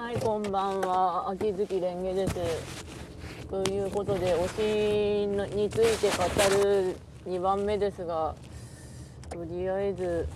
[0.00, 1.28] はい、こんばんは。
[1.28, 2.34] 秋月蓮華です。
[3.50, 8.34] ということで、推しについて語る2番目ですが、
[9.28, 10.26] とりあえず、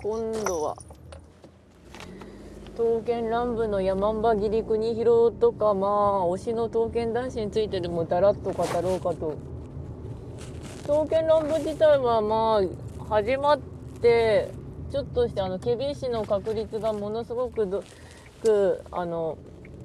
[0.00, 0.76] 今度は、
[2.76, 5.90] 刀剣乱舞の山んば切り国広とか、まあ、
[6.28, 9.34] 推しの刀剣男子についてでもだらっと語ろうかと。
[10.86, 13.58] 刀剣乱舞自体はまあ、始まっ
[14.00, 14.52] て、
[14.90, 17.82] ちょっとしてあのケビ市の確率がものすごくど
[18.42, 19.36] くあの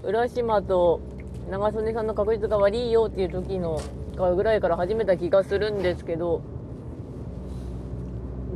[0.04, 1.02] 浦島と
[1.50, 3.82] 長曽根さんの確率が悪いよっていう時の
[4.36, 6.42] ぐらいから始めた気がするんですけど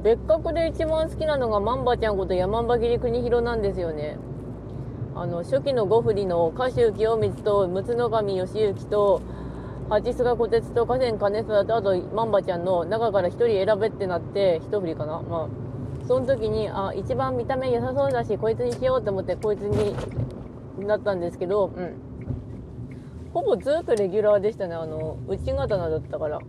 [0.03, 4.17] 別格で一番好きなのがマンバちゃんこと山ん切国広なんですよね。
[5.15, 9.21] あの初期の五振りの歌手清光と陸奥神義行と
[9.89, 15.66] 八菅小鉄と河川金貞とあとマンバちゃんの中から1人選べってなって一振りかなまあ
[16.07, 21.95] その時にあ一番見た目良さそうだしこいつにしようと思ってこいつになったんですけど、うん、
[23.33, 24.75] ほぼずっとレギュラーでしたね。
[24.75, 26.39] あの内刀だったから。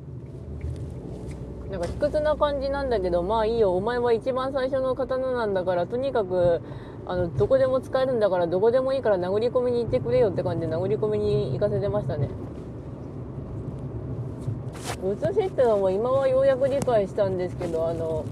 [1.70, 3.76] なんか卑屈な感じなんだけどまあいいよ。
[3.76, 6.62] お前は一番最初の刀なんだからとにかく
[7.04, 12.30] あのどこでも使えるんだからどこでもいいから殴り込みに行ってくれよって感じで殴り込みに行かせてましたね。
[15.02, 18.24] 写しってのも今はようやく理解したんですけどあの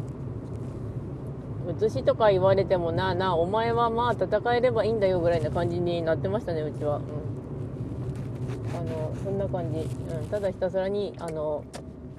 [1.66, 11.64] 写しとか言われてもなあなあお前はまあ戦えればいいんだよぐらいな感じになってましたねうちは、うん、あのそんな感じ、うん、ただひたすらにあの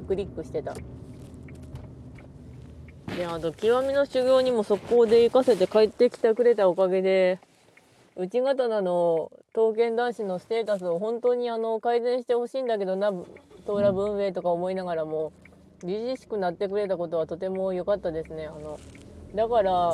[0.08, 0.74] クリックしてた。
[3.16, 7.40] であと極みの修行にも速攻で行かせて帰ってきてくれたおかげで
[8.16, 13.12] 内刀の刀剣男子のステータスを本当にあの改善してほしいんだけどな
[13.66, 15.32] トーラ文明とか思いながらも
[15.84, 18.78] 自々しくなってくれたことはとても良かったですねあの。
[19.36, 19.92] だから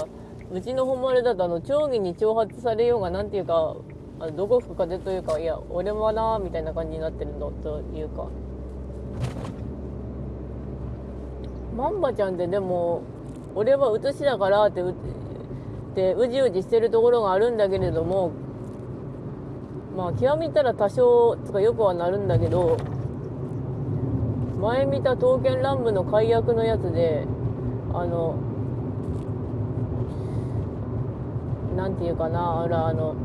[0.52, 3.76] うちの本丸だとあの町議に挑発されようがなんていうか
[4.20, 8.28] あのどこ吹く風というかいや俺もなみたいな感じになってるのというか。
[11.76, 13.02] マンバちゃんってでも
[13.56, 14.94] 俺は写しだからってうっ
[15.96, 18.32] てうじうじしてるところがあるんだけれども
[19.96, 22.78] まあ極めたら多少つかよくはなるんだけど
[24.62, 27.26] 前見た刀剣乱舞の解約のやつで
[27.94, 28.36] あの
[31.76, 33.16] なんていうかなあらあの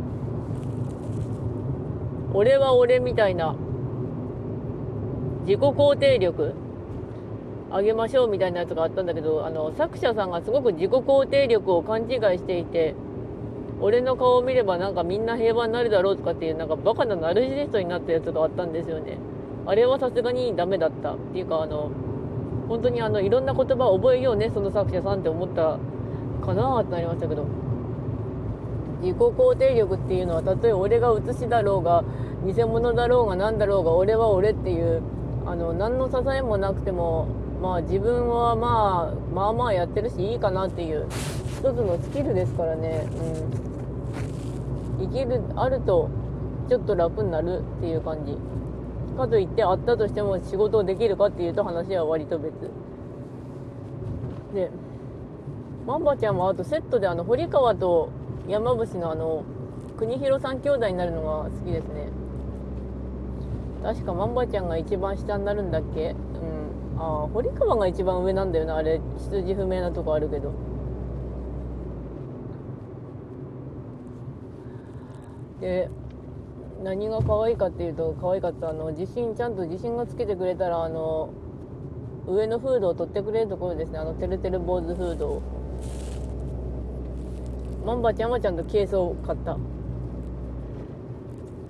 [2.34, 3.54] 俺は俺みたいな
[5.46, 6.54] 自己肯定力
[7.70, 12.08] 上げましょうみたいなやつがあったんだけどあの作者さんがすごく自己肯定力を勘違い
[12.38, 12.94] していて
[13.80, 19.18] 俺の顔を見ればなんかみんな平和になるだろうとかっていうなんかバカなナルシストになったやつがあったんですよね。
[19.66, 21.12] あれはさすがにダメだった。
[21.14, 21.90] っていうかあの
[22.68, 25.78] 本当にあのいろんな言葉を覚えようねその作者さんって思った
[26.44, 27.67] かなってなりましたけど。
[29.00, 32.04] 自己肯定力っていうのはたとえ俺が写しだろうが
[32.46, 35.02] 偽物だろうが何だろうが俺は俺っていう
[35.46, 37.28] あの何の支えもなくても
[37.62, 41.06] まあ自分はまあまあまあやってるしいいかなっていう。
[41.58, 43.08] 一つのスキルですからね、
[44.98, 46.08] うん、生きるあると
[46.68, 48.36] ちょっと楽になるっていう感じ。
[49.16, 52.54] かといってあったとしても仕事をできるかっていうと話は割と別。
[54.54, 54.70] で
[55.84, 58.10] マンバちゃんはあとセットであの堀川と
[58.48, 59.44] 山伏のあの
[59.98, 62.08] 国広三兄弟になるのが好きですね。
[63.82, 66.10] 確かマンバちゃんが一番下になるんだっけ？
[66.10, 67.00] うん。
[67.00, 68.76] ああ堀川が一番上なんだよな。
[68.76, 69.00] あれ
[69.30, 70.52] 出自不明なとこあるけど。
[75.60, 75.90] で
[76.84, 81.30] 何が可愛いかっていうと可愛かったあの自信ちゃんと自信がつけてくれたらあの
[82.28, 83.98] 上のフードを取ってくれるところですね。
[83.98, 85.57] あのてるてる坊主フードを。
[87.88, 89.56] マンバちゃんはちゃんと軽装を買った。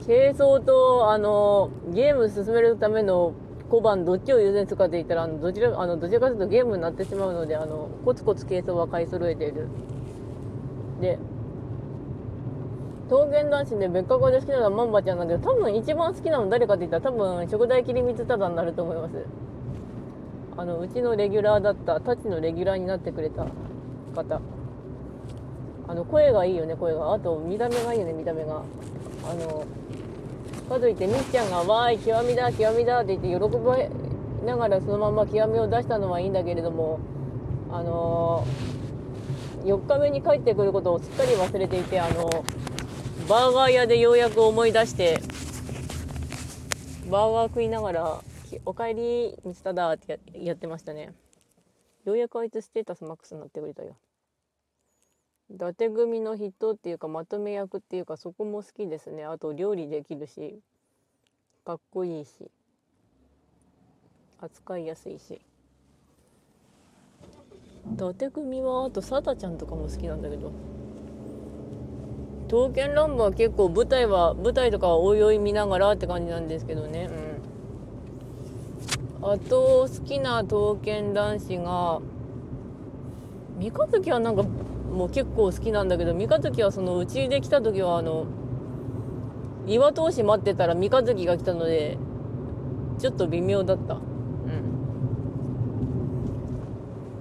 [0.04, 3.34] 軽装とあのゲーム進めるための
[3.70, 9.68] 小判どっちを優先するかって言ったらあのどちらあのどちらかというとゲームになってしまうのであのコツコツ軽装は買い揃えている。
[11.00, 11.20] で
[13.08, 19.24] 刀剣男子で別格で好きなのはマンバちゃんなんだけど多分一番好きなの誰かって言ったら多分食代切り光忠になると思います。
[20.56, 23.46] あのうちのレギュラーだったタチのレギュラーになってくれた
[24.16, 24.40] 方。
[25.88, 27.12] あの声がいいよね声が。
[27.14, 28.62] あと見た目がいいよね見た目が。
[29.28, 29.64] あの
[30.68, 33.78] かといってみっちゃんが「わーい極みだ極みだ」って言って喜ば
[34.44, 37.00] ながらそのまま極みを出したのはいいんだけれども
[37.72, 38.44] あの
[39.64, 42.30] 4日目に帰ってくることをすっかり忘れていてあの
[43.28, 45.20] バーガー屋でようやく思い出して
[47.10, 48.20] バーガー食いながら
[48.64, 51.14] 「おかえり道忠」ってややってましたね。
[52.04, 53.96] ようやくあいつステータスマックスになってくれたよ。
[55.50, 59.24] 伊達組の人っていうかまとめ役っていうかそこも好きですね。
[59.24, 60.58] あと料理できるし
[61.64, 62.50] かっこいいし
[64.40, 65.40] 扱いやすいし。
[67.94, 70.52] 伊達組はあとさだちゃんとかも好きなんだけど。
[72.48, 77.08] 刀剣乱舞は結構舞台は舞台とかはおいおい見ながらって感じなんですけどね。
[79.20, 79.32] うん。
[79.32, 82.00] あと好きな刀剣男子が
[83.58, 84.44] 三日月はなんか
[84.90, 88.26] も結構好きなんだけど三日月はそのうちで来た時はあの
[89.66, 91.98] 岩通し待ってたら三日月が来たので
[92.98, 93.94] ちょっと微妙だった。
[93.94, 94.00] うん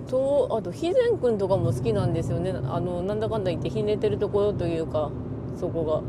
[0.08, 2.52] とあと肥前君とかも好きなんですよね。
[2.52, 5.12] あのなんだかんだ言ってひねてるところというか
[5.60, 6.02] そこが。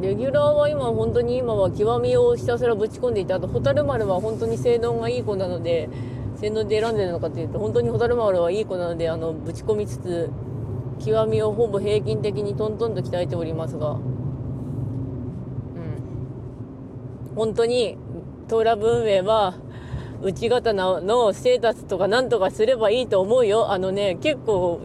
[0.00, 5.88] レギュラーは今本当に今は極みをひたすらぶち込んでいてあと蛍丸は本当に性能がいい子なので
[6.36, 10.30] 性能で選んでるのかっていうと本当に蛍丸はいい子なのであのぶち込みつつ
[11.04, 14.00] 極みをほぼ平均的にトントンと鍛えておりますが、うん、
[17.34, 17.98] 本当に
[18.48, 19.54] トーラ文明は
[20.22, 23.70] 内刀のステータスとかなんとかすればいいと思うよ。
[23.70, 24.80] あのね結構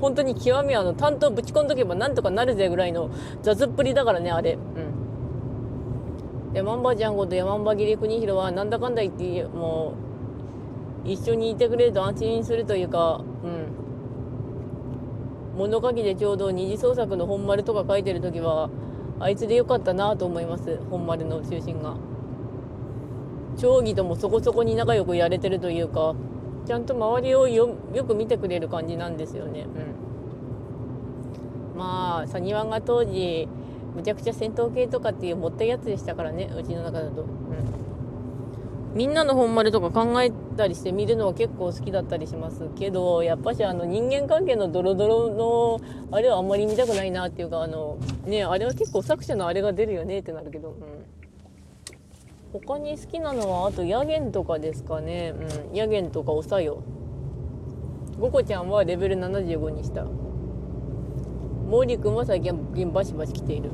[0.00, 3.10] 本当に極みはあの担当ぶち込んどけばなんとかなるぜぐらいの
[3.42, 4.54] 雑っぷりだからねあれ。
[4.54, 6.52] うん。
[6.52, 10.06] でマンバちゃんこと山ン切国広はなんだかんだ言ってもう
[11.06, 13.86] 一緒にいてくれると安心するというかうん。
[15.56, 18.68] 物書きでちょうど二次創作の本丸とか書いてる時は
[19.18, 21.96] あいつでよかったなと思います本丸の中心が。
[23.56, 26.14] 町議ともそこそこに仲良くやれてるというか
[26.66, 27.74] ちゃんと周りをよ
[28.06, 29.66] く見てくれる感じなんですよね。
[31.74, 31.78] うん。
[31.78, 33.48] まあサニワンが当時
[33.94, 37.22] むちゃくちゃ戦闘系とかっていう持ったいやつでしたからねうちの中だと。
[37.22, 37.28] うん。
[38.96, 45.80] みんなの本丸とか考えたりして見るのは結構好きだったりしますけどやっぱしあの人間関係のドロドロの
[46.16, 55.34] あれはあんまり見たくないなっていうかあのねあれは結構作者のあれが出るよねってなるけど、うん、他に好きなのはあとヤゲンとかですかね。
[55.70, 55.76] うん。
[55.76, 56.82] ヤゲンとかおさよ。
[58.18, 60.06] ゴコちゃんはレベル75にした。
[61.70, 63.70] 毛利君は最近バシバシ来ている。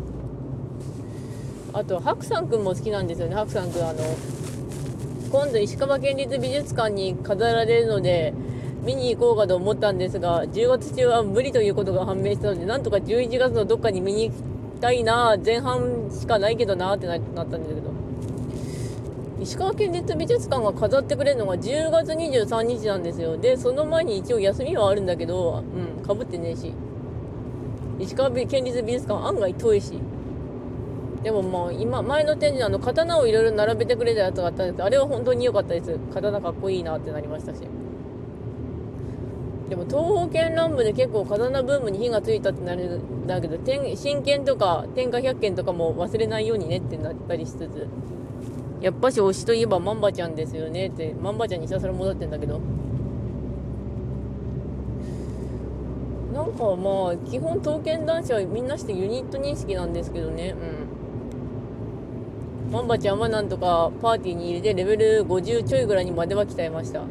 [1.73, 3.37] あとハクさんくんも好きなんですよね。
[3.37, 4.01] ハクさんくんあの
[5.33, 8.35] 今度石川県立美術館に飾られるので
[8.83, 14.43] 見に行こうかと思ったんですが10月中は無理ということが判明したのでなんとか11月のどっかに見に行き
[14.83, 17.93] たいな前半しかないけどなってなったんだけど。
[19.41, 23.37] 石川県立美術館が飾ってくれるのが10月23日なんですよ。
[23.37, 25.65] でその前に一応休みはあるんだけど
[25.99, 26.73] うんかぶってねえし。
[27.99, 29.95] 石川県立美術館案外遠いし。
[31.23, 35.97] でももう今前の展示あの刀をいろいろ並べてくれたやつがあったんですけどあれは本当に良かったです。
[36.13, 37.61] 刀かっこいいなってなりましたし。
[39.69, 43.57] でも東方剣乱舞で結構刀ブームに火がついたってなるんだけど
[43.97, 47.89] 真剣とか天下百剣とかも忘れないようにねってなったりしつつ。
[48.83, 52.61] やっぱし推しといえばマンバちゃんですよねってマンバちゃんにひたすら戻ってんだけど。
[56.35, 60.55] なんかまあ基本刀剣男子はみんなしてユニット認識なんですけどね。
[60.59, 60.92] うん。
[62.73, 67.03] マンバちゃんはなんとかパーティーに入れてレベル50ちょいぐらいにまでは鍛えました。
[67.03, 67.05] あ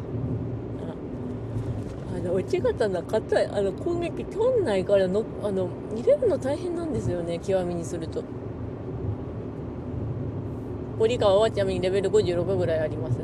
[2.23, 7.37] の内刀硬いあの攻撃取んないからのあの入れるの大変なんですよね。
[7.37, 8.23] 極みにすると。
[10.97, 13.17] 堀川はちなみにレベル56ぐらいあります、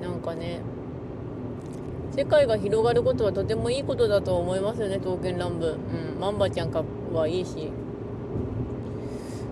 [0.00, 0.60] うん、なんかね
[2.16, 5.70] 世界が広がることはとてもいいことだと思いますよね刀剣乱舞。
[5.70, 5.76] う
[6.16, 6.20] ん。
[6.20, 7.72] マンバちゃんかはいいし。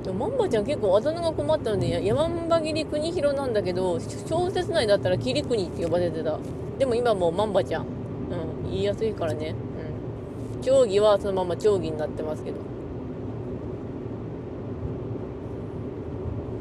[0.03, 6.39] でもマンバちゃん結構あだ名が困ったので山場切り国広なんだけど小説内だったら切り国って呼ばれてた。
[6.79, 9.55] でも今もうマンバちゃん、うん、言いやすいからね、
[10.57, 12.57] うん、定規はそのまま定規になってますけど。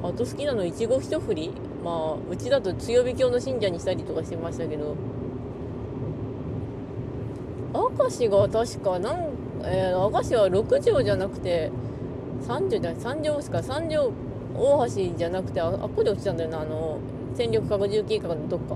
[0.04, 1.52] あと好きなのいちご一振り。
[1.84, 4.96] まあうちだと強火教の信者にしたりとかしてましたけど。
[7.74, 9.34] 明石が確かなん、
[9.64, 11.72] えー、明石は6畳じゃなくて
[12.42, 13.62] 三条じゃ三条ですか？
[13.64, 14.12] 三条
[14.56, 16.98] 大橋じゃなくてああっこで落ちたんだよなあの
[17.36, 18.76] 戦力核重計画のどっか。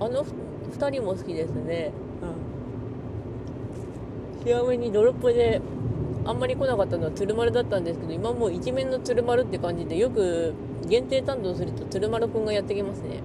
[0.00, 1.92] あの2人も好きですね。
[4.40, 4.44] うん。
[4.44, 5.60] 極めにドロップで
[6.24, 10.54] あんまり来なかったのは鶴丸だったんですけど今もう一面の鶴丸って感じでよく
[10.88, 13.20] 限定担当すると鶴丸くんがやってきますね。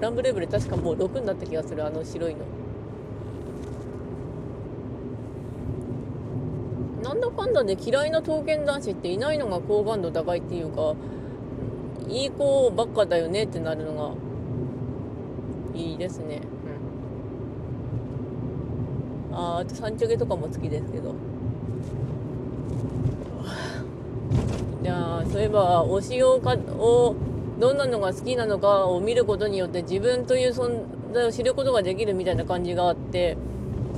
[0.00, 2.40] ランブレーブル確かもう6になった気がするあの白いの
[7.02, 10.94] なんだかんだで嫌いな刀剣男子っていないのが好感度高いっていうか
[12.08, 16.42] いい子ばっかだよねってなるのがいいですね
[19.32, 21.14] うんああとサンチョゲとかも好きですけど
[24.82, 27.16] いやそういえば推しをかを
[27.58, 33.36] どんなのが好きなのかを見ることによって自分という存在を知ることができるみたいな感じがあって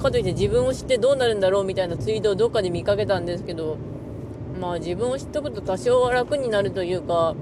[0.03, 3.79] かといって自分を知ってどうなるんだろうみたいなツイートをどっかで見かけたんですけど
[4.61, 7.35] まあ自分を知っとくと多少は楽になるというか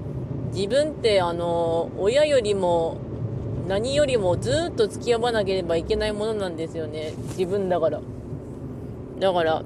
[0.53, 2.97] 自分ってあの親よりも
[3.67, 7.13] 何よりもずっと付き合わなければいけないものなんですよね。
[7.29, 7.99] 自分だから。
[9.19, 9.63] だから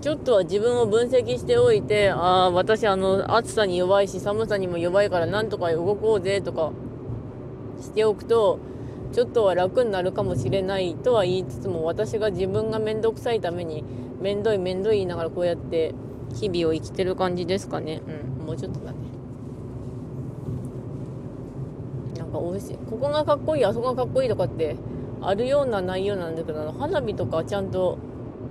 [0.00, 6.70] ちょっとは自分を分析しておいて、ああ、私あの、暑さに弱いし、寒さにも弱いからなんとか動こうぜとか
[7.80, 8.60] しておくと、
[9.12, 13.84] ちょっとは楽になるかもしれないとは言いつつも、私が自分がめんどくさいために、
[14.20, 15.94] めんどいめんどい言いながらこうやって
[16.34, 18.02] 日々を生きてる感じですかね。
[18.40, 18.98] うん、もうちょっとだね。
[22.18, 22.76] なんか美味しい。
[22.76, 24.76] ここがかっこいい、あそこがかっこいいとかって
[25.20, 27.98] あるような内容なんだけど、花火とかちゃんと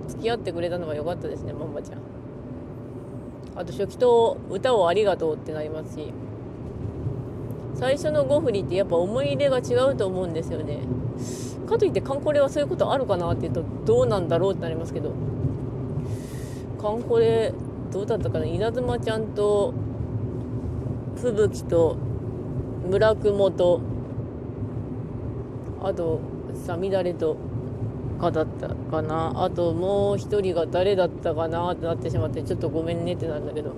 [0.08, 1.98] 付き合ってくれたのが良かったですね、ママちゃん。
[3.56, 6.12] あと初期と歌をありがとうってなりますし、
[7.78, 10.80] 最初の5振りってやっぱ思い入れが違うと思うんですよね。
[11.68, 15.12] かといってカンコレはそういうことあるかなって言うとどうなんだろうってなりますけど、
[16.80, 17.52] カンコレ
[17.92, 18.46] どうだったかな？
[18.46, 19.72] 稲妻ちゃんと
[21.16, 21.96] 吹雪と
[22.88, 23.80] 村雲と。
[25.80, 26.18] あと
[26.66, 27.36] さみだれと
[28.20, 29.44] かだったかな？
[29.44, 31.70] あともう一人が誰だったかな？
[31.70, 33.76] ってなってしまってちょっとごめんねってなんだけど、うん、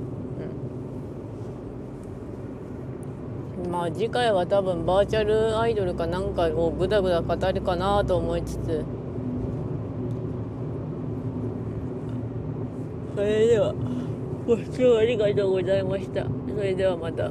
[3.68, 8.84] まあ次回は多分バーチャルアイドルかなんかをぐだぐだ語るかなと思いつつ
[13.14, 13.74] それでは
[14.46, 17.30] ご視聴ありがとうございましたそれではまた。